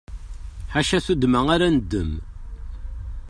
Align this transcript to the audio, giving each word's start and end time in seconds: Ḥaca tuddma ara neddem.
Ḥaca 0.73 0.99
tuddma 1.05 1.41
ara 1.53 1.67
neddem. 1.75 2.11